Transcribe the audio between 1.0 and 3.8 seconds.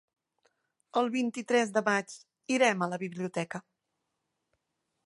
El vint-i-tres de maig irem a la biblioteca.